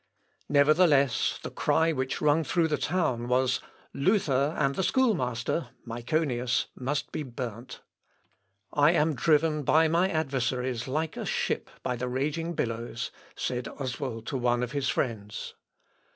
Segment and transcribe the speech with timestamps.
[0.49, 3.59] Nevertheless, the cry which rung through the town was,
[3.93, 7.81] "Luther and the schoolmaster (Myconius) must be burnt."
[8.73, 14.25] "I am driven by my adversaries like a ship by the raging billows," said Oswald
[14.25, 15.53] to one of his friends.